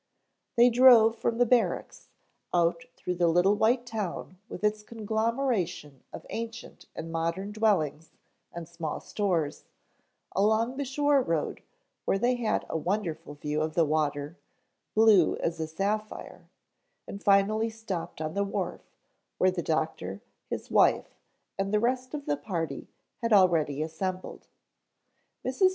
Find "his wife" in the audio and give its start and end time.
20.49-21.13